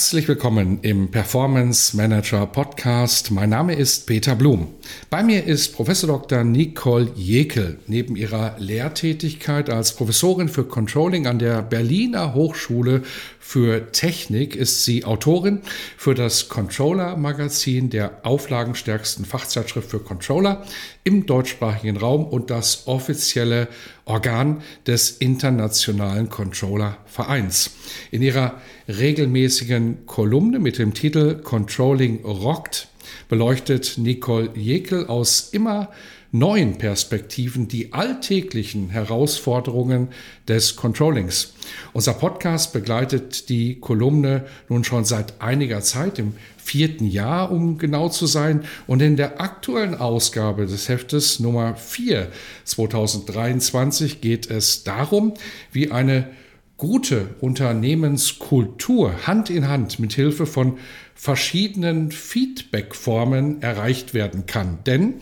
[0.00, 3.30] Herzlich willkommen im Performance Manager Podcast.
[3.30, 4.68] Mein Name ist Peter Blum.
[5.10, 6.42] Bei mir ist Professor Dr.
[6.42, 7.78] Nicole Jekel.
[7.86, 13.02] Neben ihrer Lehrtätigkeit als Professorin für Controlling an der Berliner Hochschule
[13.42, 15.62] für Technik ist sie Autorin
[15.96, 20.64] für das Controller Magazin der auflagenstärksten Fachzeitschrift für Controller
[21.04, 23.66] im deutschsprachigen Raum und das offizielle
[24.04, 27.70] Organ des Internationalen Controller Vereins.
[28.10, 32.88] In ihrer regelmäßigen Kolumne mit dem Titel Controlling Rockt
[33.28, 35.88] beleuchtet Nicole Jekel aus immer
[36.32, 40.08] neuen Perspektiven die alltäglichen Herausforderungen
[40.46, 41.54] des Controllings.
[41.92, 48.08] Unser Podcast begleitet die Kolumne nun schon seit einiger Zeit, im vierten Jahr, um genau
[48.08, 48.64] zu sein.
[48.86, 52.28] Und in der aktuellen Ausgabe des Heftes Nummer 4
[52.64, 55.34] 2023 geht es darum,
[55.72, 56.28] wie eine
[56.76, 60.78] gute Unternehmenskultur Hand in Hand mit Hilfe von
[61.14, 64.78] verschiedenen Feedbackformen erreicht werden kann.
[64.86, 65.16] Denn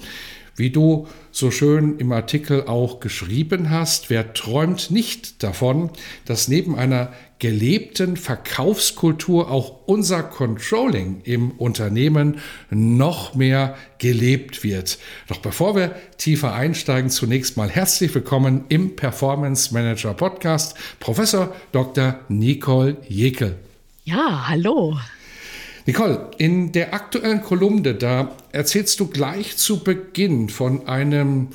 [0.59, 5.91] wie du so schön im Artikel auch geschrieben hast, wer träumt nicht davon,
[6.25, 12.39] dass neben einer gelebten Verkaufskultur auch unser Controlling im Unternehmen
[12.71, 14.99] noch mehr gelebt wird.
[15.29, 22.19] Doch bevor wir tiefer einsteigen, zunächst mal herzlich willkommen im Performance Manager Podcast, Professor Dr.
[22.29, 23.57] Nicole Jekel.
[24.05, 24.99] Ja, hallo.
[25.89, 31.49] Nicole, in der aktuellen Kolumne, da erzählst du gleich zu Beginn von einem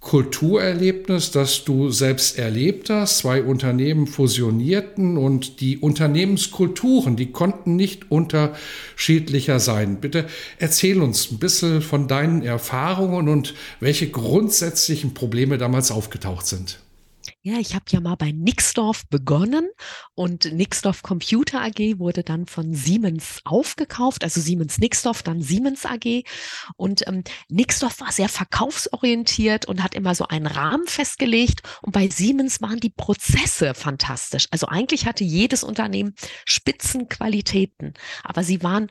[0.00, 3.18] Kulturerlebnis, das du selbst erlebt hast.
[3.18, 10.00] Zwei Unternehmen fusionierten und die Unternehmenskulturen, die konnten nicht unterschiedlicher sein.
[10.00, 10.26] Bitte
[10.58, 16.80] erzähl uns ein bisschen von deinen Erfahrungen und welche grundsätzlichen Probleme damals aufgetaucht sind.
[17.46, 19.70] Ja, ich habe ja mal bei Nixdorf begonnen
[20.16, 26.24] und Nixdorf Computer AG wurde dann von Siemens aufgekauft, also Siemens Nixdorf, dann Siemens AG.
[26.76, 31.62] Und ähm, Nixdorf war sehr verkaufsorientiert und hat immer so einen Rahmen festgelegt.
[31.82, 34.48] Und bei Siemens waren die Prozesse fantastisch.
[34.50, 38.88] Also eigentlich hatte jedes Unternehmen Spitzenqualitäten, aber sie waren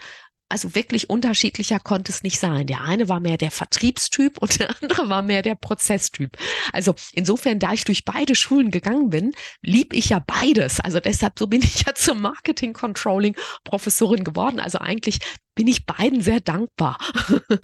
[0.49, 2.67] also wirklich unterschiedlicher konnte es nicht sein.
[2.67, 6.37] Der eine war mehr der Vertriebstyp und der andere war mehr der Prozesstyp.
[6.71, 10.79] Also insofern, da ich durch beide Schulen gegangen bin, lieb ich ja beides.
[10.79, 14.59] Also deshalb, so bin ich ja zum Marketing Controlling Professorin geworden.
[14.59, 15.19] Also eigentlich
[15.55, 16.97] bin ich beiden sehr dankbar.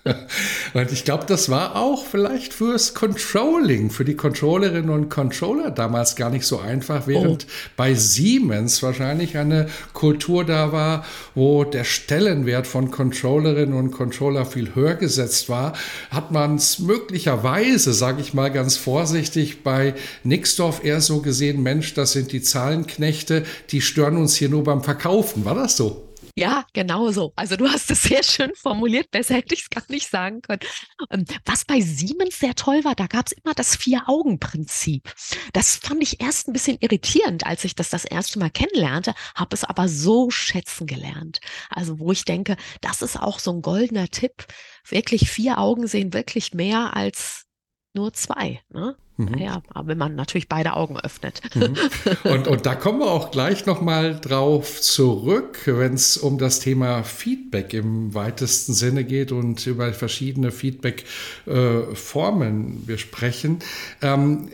[0.73, 6.15] und ich glaube, das war auch vielleicht fürs Controlling, für die Controllerinnen und Controller damals
[6.15, 7.51] gar nicht so einfach, während oh.
[7.75, 14.73] bei Siemens wahrscheinlich eine Kultur da war, wo der Stellenwert von Controllerinnen und Controller viel
[14.73, 15.73] höher gesetzt war,
[16.11, 21.93] hat man es möglicherweise, sage ich mal ganz vorsichtig, bei Nixdorf eher so gesehen, Mensch,
[21.93, 25.43] das sind die Zahlenknechte, die stören uns hier nur beim Verkaufen.
[25.43, 26.10] War das so?
[26.35, 27.33] Ja, genau so.
[27.35, 30.61] Also du hast es sehr schön formuliert, besser hätte ich es gar nicht sagen können.
[31.09, 35.11] Ähm, was bei Siemens sehr toll war, da gab es immer das Vier-Augen-Prinzip.
[35.53, 39.53] Das fand ich erst ein bisschen irritierend, als ich das das erste Mal kennenlernte, habe
[39.53, 41.39] es aber so schätzen gelernt.
[41.69, 44.45] Also wo ich denke, das ist auch so ein goldener Tipp.
[44.87, 47.45] Wirklich vier Augen sehen wirklich mehr als
[47.93, 48.61] nur zwei.
[48.69, 48.95] Ne?
[49.29, 49.37] Mhm.
[49.37, 51.41] Ja, aber wenn man natürlich beide Augen öffnet.
[51.55, 51.75] Mhm.
[52.31, 57.03] Und, und da kommen wir auch gleich nochmal drauf zurück, wenn es um das Thema
[57.03, 63.59] Feedback im weitesten Sinne geht und über verschiedene Feedback-Formen äh, wir sprechen.
[64.01, 64.49] Ähm,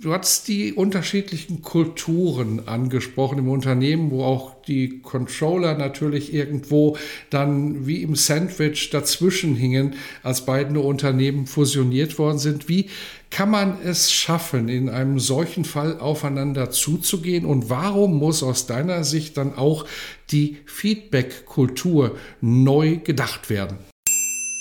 [0.00, 6.96] du hast die unterschiedlichen Kulturen angesprochen im Unternehmen, wo auch die Controller natürlich irgendwo
[7.30, 12.68] dann wie im Sandwich dazwischen hingen, als beide Unternehmen fusioniert worden sind.
[12.68, 12.90] Wie
[13.30, 17.44] kann man es schaffen, in einem solchen Fall aufeinander zuzugehen?
[17.44, 19.84] Und warum muss aus deiner Sicht dann auch
[20.30, 23.78] die Feedback-Kultur neu gedacht werden?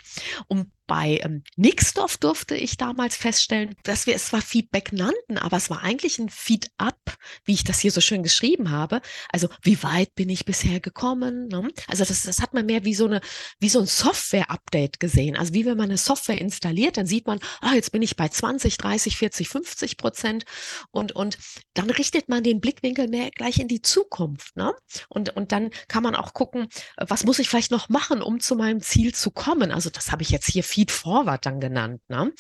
[0.49, 5.56] und bei ähm, Nixdorf durfte ich damals feststellen, dass wir es zwar Feedback nannten, aber
[5.56, 9.00] es war eigentlich ein Feed-up, wie ich das hier so schön geschrieben habe.
[9.31, 11.49] Also wie weit bin ich bisher gekommen?
[11.49, 11.71] Ne?
[11.88, 13.21] Also das, das hat man mehr wie so eine,
[13.59, 15.37] wie so ein Software-Update gesehen.
[15.37, 18.29] Also wie wenn man eine Software installiert, dann sieht man, ah, jetzt bin ich bei
[18.29, 20.44] 20, 30, 40, 50 Prozent
[20.91, 21.38] und, und
[21.75, 24.56] dann richtet man den Blickwinkel mehr gleich in die Zukunft.
[24.56, 24.75] Ne?
[25.09, 28.55] Und, und dann kann man auch gucken, was muss ich vielleicht noch machen, um zu
[28.56, 29.71] meinem Ziel zu kommen.
[29.73, 32.02] Also das habe ich jetzt hier Feed Forward dann genannt.
[32.08, 32.34] Ne?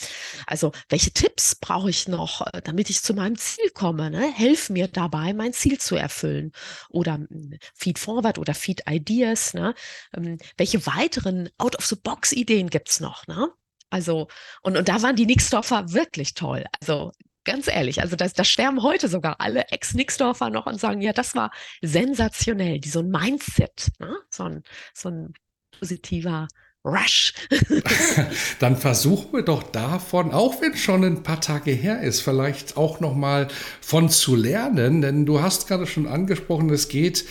[0.46, 4.10] Also welche Tipps brauche ich noch, äh, damit ich zu meinem Ziel komme?
[4.10, 4.30] Ne?
[4.30, 6.52] Helf mir dabei, mein Ziel zu erfüllen.
[6.90, 9.54] Oder hm, Feed Forward oder Feed Ideas.
[9.54, 9.74] Ne?
[10.14, 13.26] Ähm, welche weiteren Out-of-the-Box-Ideen gibt es noch?
[13.26, 13.48] Ne?
[13.88, 14.28] Also,
[14.60, 16.66] und, und da waren die Nixdorfer wirklich toll.
[16.78, 17.12] Also
[17.44, 21.34] ganz ehrlich, also da das sterben heute sogar alle Ex-Nixdorfer noch und sagen, ja, das
[21.34, 24.14] war sensationell, die so ein Mindset, ne?
[24.28, 24.62] so, ein,
[24.92, 25.32] so ein
[25.78, 26.48] positiver
[26.86, 27.34] Rush.
[28.60, 33.00] Dann versuchen wir doch davon, auch wenn schon ein paar Tage her ist, vielleicht auch
[33.00, 33.48] noch mal
[33.80, 37.24] von zu lernen, denn du hast gerade schon angesprochen, es geht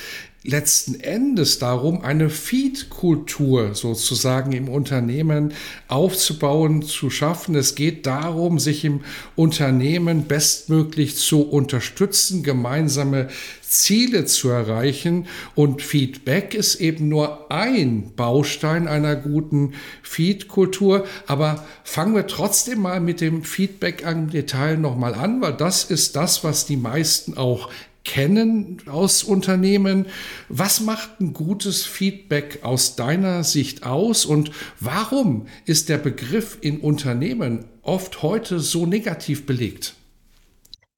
[0.45, 5.53] letzten Endes darum, eine Feed-Kultur sozusagen im Unternehmen
[5.87, 7.55] aufzubauen, zu schaffen.
[7.55, 9.01] Es geht darum, sich im
[9.35, 13.27] Unternehmen bestmöglich zu unterstützen, gemeinsame
[13.61, 15.27] Ziele zu erreichen.
[15.55, 21.05] Und Feedback ist eben nur ein Baustein einer guten Feed-Kultur.
[21.27, 26.15] Aber fangen wir trotzdem mal mit dem Feedback im Detail nochmal an, weil das ist
[26.15, 27.69] das, was die meisten auch
[28.05, 30.05] kennen aus Unternehmen.
[30.47, 36.79] Was macht ein gutes Feedback aus deiner Sicht aus und warum ist der Begriff in
[36.79, 39.95] Unternehmen oft heute so negativ belegt?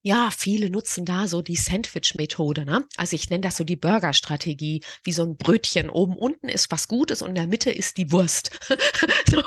[0.03, 2.65] Ja, viele nutzen da so die Sandwich-Methode.
[2.65, 2.85] Ne?
[2.95, 5.89] Also ich nenne das so die Burger-Strategie, wie so ein Brötchen.
[5.89, 8.57] Oben unten ist was Gutes und in der Mitte ist die Wurst.
[9.29, 9.43] so.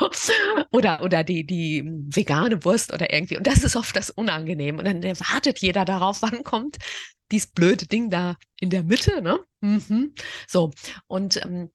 [0.71, 3.37] Oder, oder die, die vegane Wurst oder irgendwie.
[3.37, 4.79] Und das ist oft das Unangenehm.
[4.79, 6.79] Und dann wartet jeder darauf, wann kommt
[7.31, 9.39] dieses blöde Ding da in der Mitte, ne?
[9.61, 10.15] Mhm.
[10.49, 10.73] So.
[11.07, 11.71] Und ähm,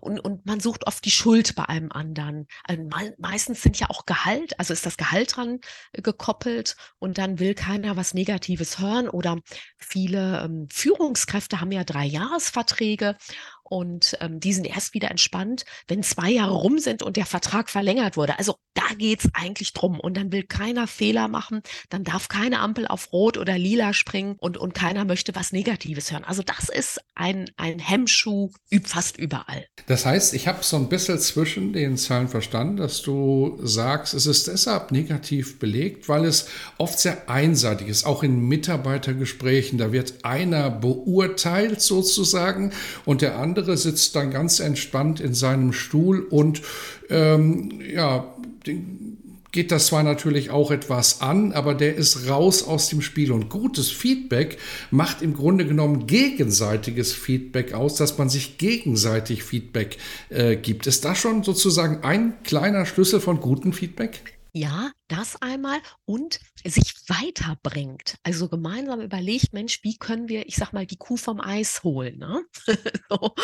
[0.00, 2.46] und, und man sucht oft die Schuld bei einem anderen.
[2.64, 2.88] Also
[3.18, 5.60] meistens sind ja auch Gehalt, also ist das Gehalt dran
[5.92, 9.38] äh, gekoppelt und dann will keiner was Negatives hören oder
[9.78, 13.16] viele ähm, Führungskräfte haben ja drei Jahresverträge
[13.70, 17.70] und ähm, die sind erst wieder entspannt, wenn zwei Jahre rum sind und der Vertrag
[17.70, 18.36] verlängert wurde.
[18.36, 20.00] Also da geht es eigentlich drum.
[20.00, 24.36] Und dann will keiner Fehler machen, dann darf keine Ampel auf Rot oder Lila springen
[24.40, 26.24] und, und keiner möchte was Negatives hören.
[26.24, 28.50] Also das ist ein, ein Hemmschuh
[28.84, 29.66] fast überall.
[29.86, 34.26] Das heißt, ich habe so ein bisschen zwischen den Zahlen verstanden, dass du sagst, es
[34.26, 36.46] ist deshalb negativ belegt, weil es
[36.76, 39.78] oft sehr einseitig ist, auch in Mitarbeitergesprächen.
[39.78, 42.72] Da wird einer beurteilt sozusagen
[43.04, 46.62] und der andere andere sitzt dann ganz entspannt in seinem Stuhl und
[47.10, 48.34] ähm, ja,
[49.52, 53.32] geht das zwar natürlich auch etwas an, aber der ist raus aus dem Spiel.
[53.32, 54.56] Und gutes Feedback
[54.90, 59.98] macht im Grunde genommen gegenseitiges Feedback aus, dass man sich gegenseitig Feedback
[60.30, 60.86] äh, gibt.
[60.86, 64.22] Ist das schon sozusagen ein kleiner Schlüssel von gutem Feedback?
[64.52, 68.16] Ja, das einmal und sich weiterbringt.
[68.22, 72.18] Also gemeinsam überlegt, Mensch, wie können wir, ich sag mal, die Kuh vom Eis holen?
[72.18, 72.42] Ne?
[73.08, 73.34] so.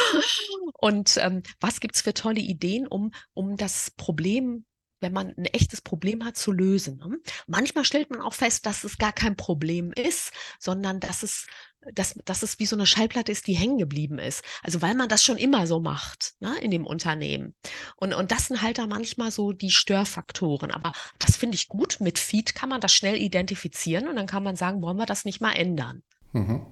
[0.74, 4.64] Und ähm, was gibt es für tolle Ideen, um, um das Problem
[5.00, 6.96] wenn man ein echtes Problem hat, zu lösen.
[6.96, 7.18] Ne?
[7.46, 11.46] Manchmal stellt man auch fest, dass es gar kein Problem ist, sondern dass es
[11.94, 14.42] dass, dass es wie so eine Schallplatte ist, die hängen geblieben ist.
[14.62, 17.54] Also weil man das schon immer so macht ne, in dem Unternehmen.
[17.96, 20.70] Und, und das sind halt da manchmal so die Störfaktoren.
[20.70, 21.98] Aber das finde ich gut.
[22.00, 25.24] Mit Feed kann man das schnell identifizieren und dann kann man sagen, wollen wir das
[25.24, 26.02] nicht mal ändern.
[26.32, 26.62] Mhm.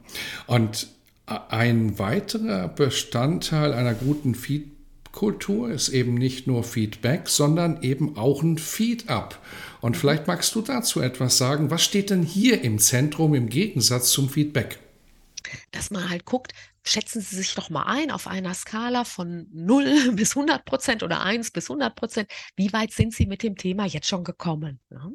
[0.47, 0.89] Und
[1.27, 8.59] ein weiterer Bestandteil einer guten Feed-Kultur ist eben nicht nur Feedback, sondern eben auch ein
[8.59, 9.41] Feed-up.
[9.81, 11.71] Und vielleicht magst du dazu etwas sagen.
[11.71, 14.79] Was steht denn hier im Zentrum im Gegensatz zum Feedback?
[15.71, 16.53] Dass man halt guckt,
[16.85, 21.23] schätzen Sie sich doch mal ein auf einer Skala von 0 bis 100 Prozent oder
[21.23, 22.31] 1 bis 100 Prozent.
[22.57, 24.81] Wie weit sind Sie mit dem Thema jetzt schon gekommen?
[24.91, 25.11] Ja?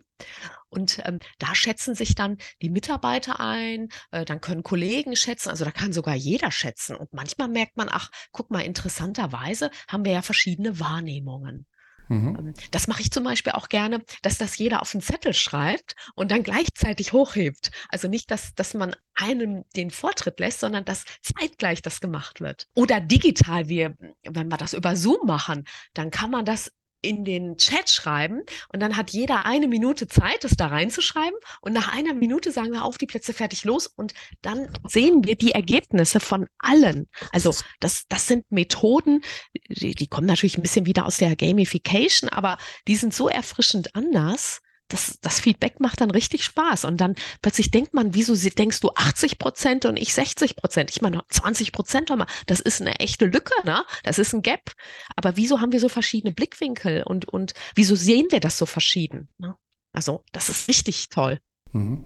[0.70, 5.66] Und ähm, da schätzen sich dann die Mitarbeiter ein, äh, dann können Kollegen schätzen, also
[5.66, 6.96] da kann sogar jeder schätzen.
[6.96, 11.66] Und manchmal merkt man, ach, guck mal, interessanterweise haben wir ja verschiedene Wahrnehmungen.
[12.10, 12.36] Mhm.
[12.38, 15.96] Ähm, das mache ich zum Beispiel auch gerne, dass das jeder auf einen Zettel schreibt
[16.16, 17.72] und dann gleichzeitig hochhebt.
[17.90, 22.68] Also nicht, dass, dass man einem den Vortritt lässt, sondern dass zeitgleich das gemacht wird.
[22.74, 27.58] Oder digital, wir, wenn wir das über Zoom machen, dann kann man das in den
[27.58, 28.42] Chat schreiben
[28.74, 32.72] und dann hat jeder eine Minute Zeit, das da reinzuschreiben und nach einer Minute sagen
[32.72, 37.08] wir auf die Plätze fertig los und dann sehen wir die Ergebnisse von allen.
[37.32, 39.22] Also das, das sind Methoden,
[39.70, 43.96] die, die kommen natürlich ein bisschen wieder aus der Gamification, aber die sind so erfrischend
[43.96, 46.86] anders, das, das Feedback macht dann richtig Spaß.
[46.86, 50.92] Und dann plötzlich denkt man, wieso denkst du 80 Prozent und ich 60 Prozent?
[50.92, 52.12] Ich meine, 20 Prozent.
[52.48, 53.86] Das ist eine echte Lücke, ne?
[54.04, 54.72] Das ist ein Gap.
[55.16, 59.30] Aber wieso haben wir so verschiedene Blickwinkel und, und wieso sehen wir das so verschieden?
[59.38, 59.56] Ne?
[59.94, 61.40] Also, das ist richtig toll.
[61.72, 62.04] Mhm.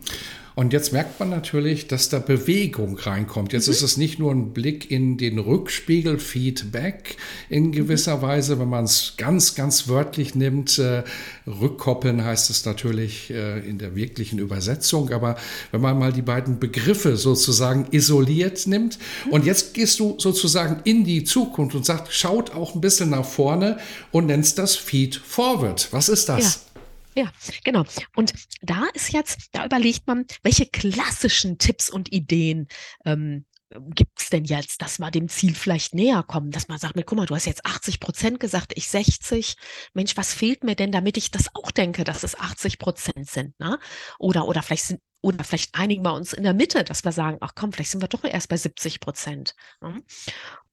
[0.55, 3.53] Und jetzt merkt man natürlich, dass da Bewegung reinkommt.
[3.53, 3.73] Jetzt mhm.
[3.73, 7.17] ist es nicht nur ein Blick in den Rückspiegel, Feedback
[7.49, 8.21] in gewisser mhm.
[8.21, 10.77] Weise, wenn man es ganz, ganz wörtlich nimmt.
[10.77, 11.03] Äh,
[11.47, 15.11] rückkoppeln heißt es natürlich äh, in der wirklichen Übersetzung.
[15.11, 15.37] Aber
[15.71, 19.31] wenn man mal die beiden Begriffe sozusagen isoliert nimmt mhm.
[19.33, 23.25] und jetzt gehst du sozusagen in die Zukunft und sagst, schaut auch ein bisschen nach
[23.25, 23.77] vorne
[24.11, 25.87] und nennst das Feed Forward.
[25.91, 26.55] Was ist das?
[26.55, 26.72] Ja.
[27.15, 27.31] Ja,
[27.63, 27.83] genau.
[28.15, 32.67] Und da ist jetzt, da überlegt man, welche klassischen Tipps und Ideen
[33.05, 33.45] ähm,
[33.89, 37.17] gibt es denn jetzt, dass wir dem Ziel vielleicht näher kommen, dass man sagt, guck
[37.17, 39.55] mal, du hast jetzt 80 Prozent gesagt, ich 60.
[39.93, 43.59] Mensch, was fehlt mir denn, damit ich das auch denke, dass es 80 Prozent sind?
[43.59, 43.79] Ne?
[44.19, 47.37] Oder, oder vielleicht sind, oder vielleicht einigen wir uns in der Mitte, dass wir sagen,
[47.39, 49.55] ach komm, vielleicht sind wir doch erst bei 70 Prozent.
[49.81, 50.03] Ne?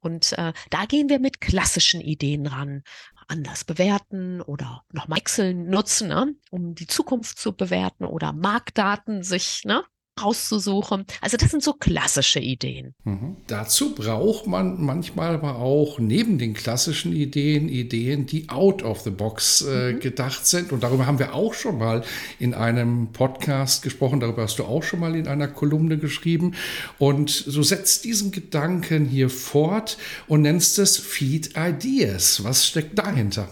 [0.00, 2.82] Und äh, da gehen wir mit klassischen Ideen ran
[3.30, 9.62] anders bewerten oder nochmal Excel nutzen, ne, um die Zukunft zu bewerten oder Marktdaten sich
[9.64, 9.84] ne,
[10.22, 11.04] rauszusuchen.
[11.20, 12.94] Also das sind so klassische Ideen.
[13.04, 13.36] Mhm.
[13.46, 19.10] Dazu braucht man manchmal aber auch neben den klassischen Ideen Ideen, die out of the
[19.10, 20.00] box äh, mhm.
[20.00, 20.72] gedacht sind.
[20.72, 22.02] Und darüber haben wir auch schon mal
[22.38, 24.20] in einem Podcast gesprochen.
[24.20, 26.54] Darüber hast du auch schon mal in einer Kolumne geschrieben.
[26.98, 32.44] Und so setzt diesen Gedanken hier fort und nennst es Feed Ideas.
[32.44, 33.48] Was steckt dahinter?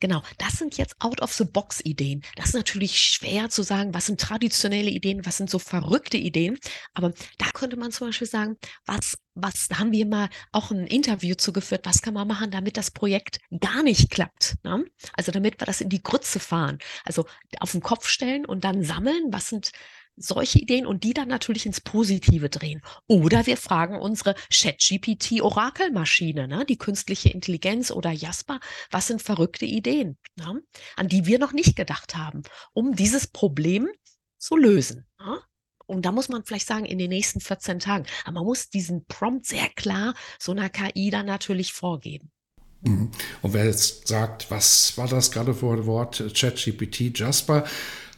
[0.00, 2.22] Genau, das sind jetzt Out-of-the-Box-Ideen.
[2.36, 6.58] Das ist natürlich schwer zu sagen, was sind traditionelle Ideen, was sind so verrückte Ideen.
[6.94, 10.86] Aber da könnte man zum Beispiel sagen, was, was da haben wir mal auch ein
[10.86, 14.56] Interview zugeführt, was kann man machen, damit das Projekt gar nicht klappt.
[14.62, 14.84] Ne?
[15.14, 16.78] Also damit wir das in die Grütze fahren.
[17.04, 17.26] Also
[17.60, 19.72] auf den Kopf stellen und dann sammeln, was sind
[20.16, 22.82] solche Ideen und die dann natürlich ins Positive drehen.
[23.06, 30.18] Oder wir fragen unsere ChatGPT-Orakelmaschine, ne, die künstliche Intelligenz oder Jasper, was sind verrückte Ideen,
[30.36, 30.62] ne,
[30.96, 32.42] an die wir noch nicht gedacht haben,
[32.72, 33.88] um dieses Problem
[34.38, 35.06] zu lösen.
[35.18, 35.40] Ne?
[35.86, 38.06] Und da muss man vielleicht sagen, in den nächsten 14 Tagen.
[38.24, 42.30] Aber man muss diesen Prompt sehr klar so einer KI dann natürlich vorgeben.
[42.82, 43.10] Mhm.
[43.42, 47.64] Und wer jetzt sagt, was war das gerade für ein Wort, ChatGPT, Jasper,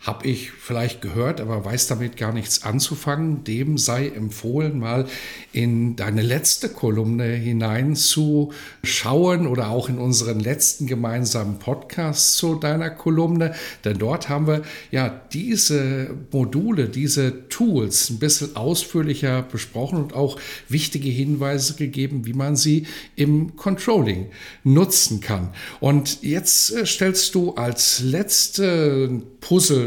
[0.07, 3.43] habe ich vielleicht gehört, aber weiß damit gar nichts anzufangen.
[3.43, 5.07] Dem sei empfohlen, mal
[5.53, 13.57] in deine letzte Kolumne hineinzuschauen oder auch in unseren letzten gemeinsamen Podcast zu deiner Kolumne.
[13.85, 20.39] Denn dort haben wir ja diese Module, diese Tools ein bisschen ausführlicher besprochen und auch
[20.69, 22.87] wichtige Hinweise gegeben, wie man sie
[23.17, 24.27] im Controlling
[24.63, 25.49] nutzen kann.
[25.81, 29.23] Und jetzt äh, stellst du als letzte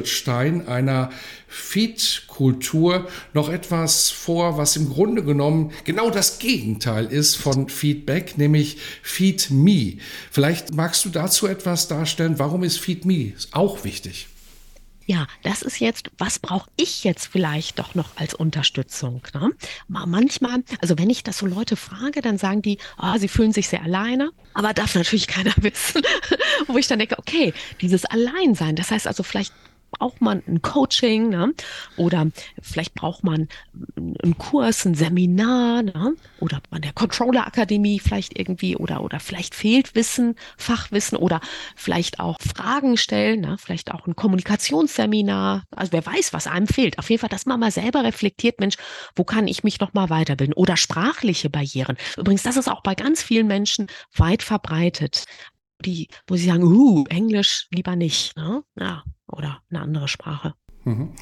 [0.09, 1.11] Puzzlestein einer
[1.47, 8.77] Feed-Kultur noch etwas vor, was im Grunde genommen genau das Gegenteil ist von Feedback, nämlich
[9.03, 9.97] Feed Me.
[10.31, 12.39] Vielleicht magst du dazu etwas darstellen.
[12.39, 14.27] Warum ist Feed Me auch wichtig?
[15.09, 19.23] ja, das ist jetzt, was brauche ich jetzt vielleicht doch noch als Unterstützung?
[19.33, 19.49] Ne?
[19.87, 23.69] Manchmal, also wenn ich das so Leute frage, dann sagen die, oh, sie fühlen sich
[23.69, 26.03] sehr alleine, aber darf natürlich keiner wissen.
[26.67, 29.51] Wo ich dann denke, okay, dieses Alleinsein, das heißt also vielleicht
[29.99, 31.53] braucht man ein Coaching ne?
[31.97, 32.27] oder
[32.61, 33.47] vielleicht braucht man
[33.95, 36.15] einen Kurs, ein Seminar ne?
[36.39, 41.41] oder an der Controller Akademie vielleicht irgendwie oder oder vielleicht fehlt Wissen, Fachwissen oder
[41.75, 43.57] vielleicht auch Fragen stellen, ne?
[43.59, 45.65] vielleicht auch ein Kommunikationsseminar.
[45.75, 46.97] Also wer weiß, was einem fehlt.
[46.97, 48.75] Auf jeden Fall, dass man mal selber reflektiert, Mensch,
[49.15, 51.97] wo kann ich mich noch mal weiterbilden oder sprachliche Barrieren.
[52.17, 55.25] Übrigens, das ist auch bei ganz vielen Menschen weit verbreitet
[55.85, 58.63] die, wo sie sagen, uh, Englisch lieber nicht, ne?
[58.77, 60.53] Ja, oder eine andere Sprache.
[60.83, 61.13] Mhm.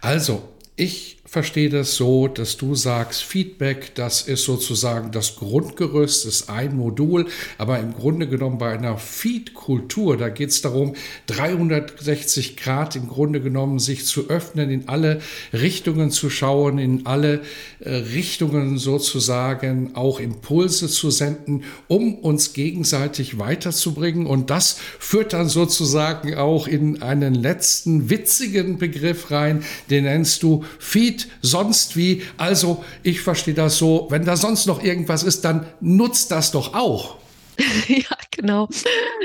[0.00, 6.48] Also, ich verstehe das so, dass du sagst, Feedback, das ist sozusagen das Grundgerüst, ist
[6.48, 7.26] ein Modul,
[7.58, 10.94] aber im Grunde genommen bei einer Feed-Kultur, da geht es darum,
[11.26, 15.20] 360 Grad im Grunde genommen sich zu öffnen, in alle
[15.52, 17.42] Richtungen zu schauen, in alle
[17.80, 24.26] äh, Richtungen sozusagen auch Impulse zu senden, um uns gegenseitig weiterzubringen.
[24.26, 30.64] Und das führt dann sozusagen auch in einen letzten witzigen Begriff rein, den nennst du
[30.78, 32.22] Feed sonst wie.
[32.36, 36.74] Also ich verstehe das so, wenn da sonst noch irgendwas ist, dann nutzt das doch
[36.74, 37.16] auch.
[37.88, 38.68] ja, genau.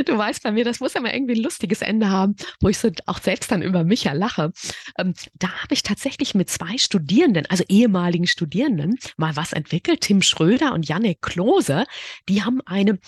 [0.06, 2.78] Du weißt bei mir, das muss ja mal irgendwie ein lustiges Ende haben, wo ich
[2.78, 4.52] so auch selbst dann über mich ja lache.
[4.98, 10.02] Ähm, da habe ich tatsächlich mit zwei Studierenden, also ehemaligen Studierenden, mal was entwickelt.
[10.02, 11.86] Tim Schröder und Janek Klose,
[12.28, 13.00] die haben eine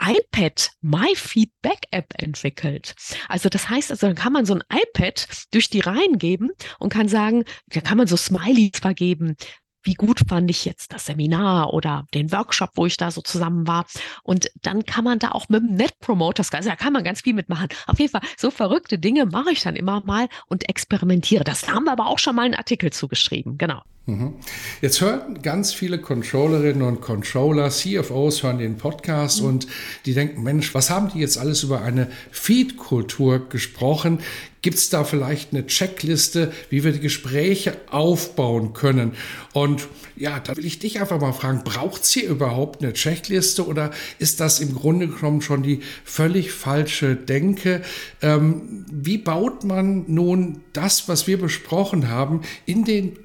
[0.00, 2.94] iPad My Feedback App entwickelt.
[3.28, 6.92] Also das heißt, also dann kann man so ein iPad durch die Reihen geben und
[6.92, 9.36] kann sagen, da kann man so Smileys vergeben,
[9.82, 13.66] wie gut fand ich jetzt das Seminar oder den Workshop, wo ich da so zusammen
[13.66, 13.86] war.
[14.22, 17.22] Und dann kann man da auch mit dem Net Promoter, also da kann man ganz
[17.22, 17.68] viel mitmachen.
[17.86, 21.44] Auf jeden Fall, so verrückte Dinge mache ich dann immer mal und experimentiere.
[21.44, 23.82] Das haben wir aber auch schon mal einen Artikel zugeschrieben, genau.
[24.06, 24.34] Mhm.
[24.80, 29.48] Jetzt hören ganz viele Controllerinnen und Controller, CFOs hören den Podcast mhm.
[29.48, 29.66] und
[30.06, 34.18] die denken, Mensch, was haben die jetzt alles über eine Feed-Kultur gesprochen?
[34.62, 39.14] Gibt es da vielleicht eine Checkliste, wie wir die Gespräche aufbauen können?
[39.52, 43.90] Und ja, da will ich dich einfach mal fragen, braucht sie überhaupt eine Checkliste oder
[44.20, 47.82] ist das im Grunde genommen schon die völlig falsche Denke?
[48.20, 53.16] Ähm, wie baut man nun das, was wir besprochen haben, in den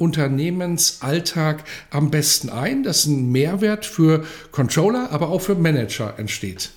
[0.68, 6.72] Unternehmensalltag am besten ein, dass ein Mehrwert für Controller, aber auch für Manager entsteht?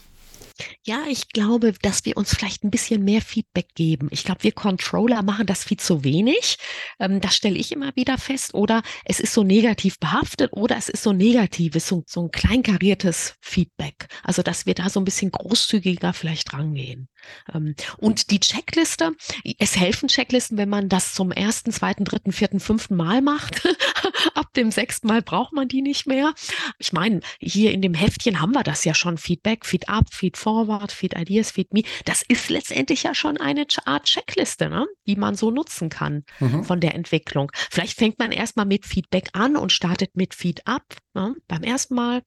[0.85, 4.09] Ja, ich glaube, dass wir uns vielleicht ein bisschen mehr Feedback geben.
[4.11, 6.59] Ich glaube, wir Controller machen das viel zu wenig.
[6.99, 8.52] Ähm, das stelle ich immer wieder fest.
[8.52, 13.37] Oder es ist so negativ behaftet oder es ist so negatives, so, so ein kleinkariertes
[13.40, 14.09] Feedback.
[14.23, 17.09] Also, dass wir da so ein bisschen großzügiger vielleicht rangehen.
[17.53, 19.12] Ähm, und die Checkliste,
[19.59, 23.67] es helfen Checklisten, wenn man das zum ersten, zweiten, dritten, vierten, fünften Mal macht.
[24.35, 26.35] Ab dem sechsten Mal braucht man die nicht mehr.
[26.78, 29.19] Ich meine, hier in dem Heftchen haben wir das ja schon.
[29.19, 31.83] Feedback, Feed up, Feed forward, Feed ideas, Feed me.
[32.04, 34.87] Das ist letztendlich ja schon eine Art Checkliste, ne?
[35.06, 36.65] die man so nutzen kann mhm.
[36.65, 37.50] von der Entwicklung.
[37.71, 41.35] Vielleicht fängt man erstmal mit Feedback an und startet mit Feed up ne?
[41.49, 42.23] beim ersten Mal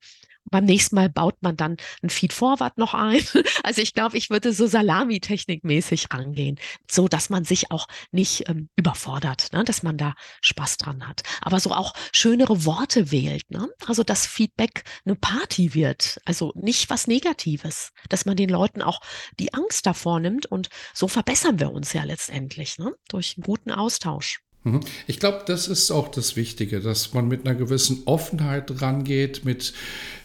[0.46, 3.24] beim nächsten Mal baut man dann ein Feed-Forward noch ein.
[3.64, 8.70] Also ich glaube, ich würde so Salami-Technik-mäßig rangehen, so dass man sich auch nicht ähm,
[8.76, 9.64] überfordert, ne?
[9.64, 11.22] dass man da Spaß dran hat.
[11.42, 13.50] Aber so auch schönere Worte wählt.
[13.50, 13.70] Ne?
[13.88, 16.20] Also dass Feedback eine Party wird.
[16.26, 19.00] Also nicht was Negatives, dass man den Leuten auch
[19.40, 22.94] die Angst davor nimmt und so verbessern wir uns ja letztendlich ne?
[23.08, 24.42] durch einen guten Austausch.
[24.64, 24.80] Mhm.
[25.08, 29.74] Ich glaube, das ist auch das Wichtige, dass man mit einer gewissen Offenheit rangeht, mit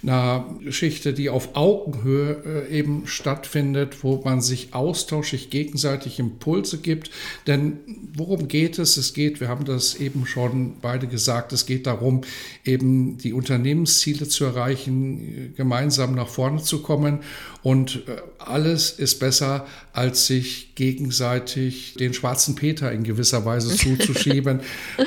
[0.03, 7.11] einer Geschichte, die auf Augenhöhe äh, eben stattfindet, wo man sich austauscht, gegenseitig Impulse gibt.
[7.48, 7.81] Denn
[8.14, 8.96] worum geht es?
[8.96, 12.20] Es geht, wir haben das eben schon beide gesagt, es geht darum,
[12.64, 17.20] eben die Unternehmensziele zu erreichen, gemeinsam nach vorne zu kommen.
[17.62, 24.60] Und äh, alles ist besser, als sich gegenseitig den schwarzen Peter in gewisser Weise zuzuschieben,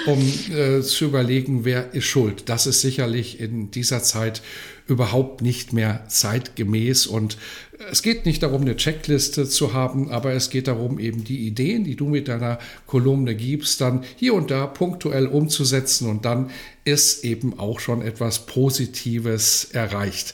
[0.05, 0.19] um
[0.53, 2.43] äh, zu überlegen, wer ist schuld.
[2.49, 4.41] Das ist sicherlich in dieser Zeit
[4.85, 7.07] überhaupt nicht mehr zeitgemäß.
[7.07, 7.37] Und
[7.89, 11.85] es geht nicht darum, eine Checkliste zu haben, aber es geht darum, eben die Ideen,
[11.85, 16.49] die du mit deiner Kolumne gibst, dann hier und da punktuell umzusetzen und dann
[16.83, 20.33] ist eben auch schon etwas Positives erreicht.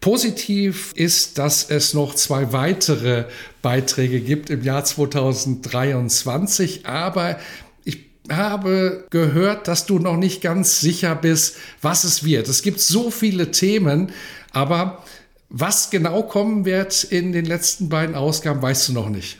[0.00, 3.26] Positiv ist, dass es noch zwei weitere
[3.60, 7.38] Beiträge gibt im Jahr 2023, aber
[7.84, 12.48] ich habe gehört, dass du noch nicht ganz sicher bist, was es wird.
[12.48, 14.12] Es gibt so viele Themen,
[14.52, 15.04] aber
[15.50, 19.38] was genau kommen wird in den letzten beiden Ausgaben, weißt du noch nicht.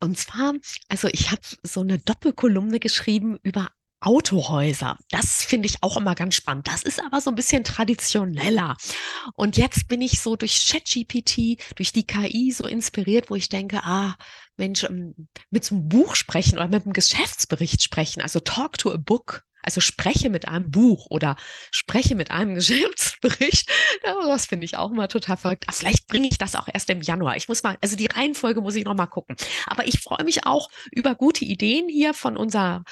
[0.00, 0.52] Und zwar,
[0.88, 4.98] also ich habe so eine Doppelkolumne geschrieben über Autohäuser.
[5.10, 6.68] Das finde ich auch immer ganz spannend.
[6.68, 8.76] Das ist aber so ein bisschen traditioneller.
[9.34, 13.82] Und jetzt bin ich so durch ChatGPT, durch die KI so inspiriert, wo ich denke,
[13.84, 14.16] ah,
[14.56, 18.92] Mensch, ähm, mit so einem Buch sprechen oder mit einem Geschäftsbericht sprechen, also talk to
[18.92, 19.44] a book.
[19.66, 21.36] Also spreche mit einem Buch oder
[21.70, 23.70] spreche mit einem Geschäftsbericht.
[24.02, 25.64] Das finde ich auch mal total verrückt.
[25.66, 27.36] Aber vielleicht bringe ich das auch erst im Januar.
[27.36, 29.36] Ich muss mal, also die Reihenfolge muss ich noch mal gucken.
[29.66, 32.84] Aber ich freue mich auch über gute Ideen hier von unseren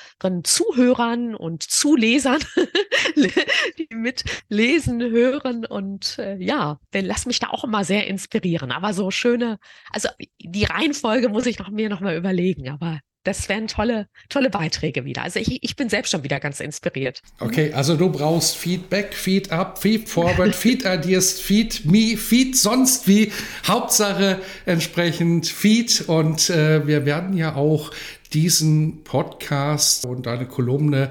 [0.42, 2.40] Zuhörern und Zulesern,
[3.16, 8.72] die mitlesen, hören und äh, ja, denn lass mich da auch immer sehr inspirieren.
[8.72, 9.58] Aber so schöne,
[9.92, 10.08] also
[10.40, 12.68] die Reihenfolge muss ich noch, mir noch mal überlegen.
[12.68, 15.22] Aber das wären tolle, tolle Beiträge wieder.
[15.22, 17.22] Also ich, ich bin selbst schon wieder ganz inspiriert.
[17.40, 23.08] Okay, also du brauchst Feedback, Feed up, Feed forward, Feed Ideas, Feed me, Feed sonst
[23.08, 23.32] wie.
[23.66, 27.90] Hauptsache entsprechend Feed und äh, wir werden ja auch
[28.34, 31.10] diesen Podcast und eine Kolumne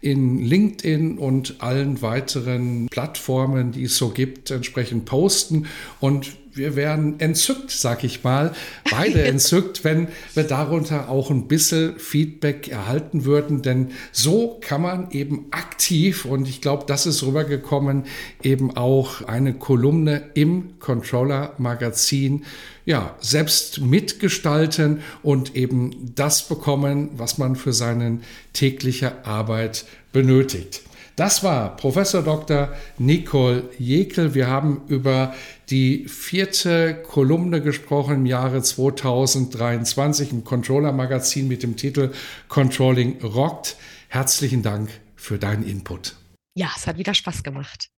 [0.00, 5.66] in LinkedIn und allen weiteren Plattformen, die es so gibt, entsprechend posten.
[6.00, 8.52] Und wir wären entzückt, sag ich mal,
[8.90, 15.10] beide entzückt, wenn wir darunter auch ein bisschen Feedback erhalten würden, denn so kann man
[15.10, 18.04] eben aktiv, und ich glaube, das ist rübergekommen,
[18.42, 22.44] eben auch eine Kolumne im Controller Magazin
[22.86, 28.20] ja, selbst mitgestalten und eben das bekommen, was man für seine
[28.52, 30.82] tägliche Arbeit benötigt.
[31.16, 32.74] Das war Professor Dr.
[32.98, 34.34] Nicole Jekel.
[34.34, 35.32] Wir haben über
[35.70, 42.12] die vierte Kolumne gesprochen im Jahre 2023 im Controller Magazin mit dem Titel
[42.48, 43.76] Controlling Rockt.
[44.08, 46.16] Herzlichen Dank für deinen Input.
[46.56, 47.90] Ja, es hat wieder Spaß gemacht.